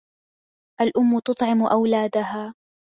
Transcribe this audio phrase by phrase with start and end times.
[0.81, 2.53] الْأُمُّ تُطْعِمُ أَوْلاَدَهَا.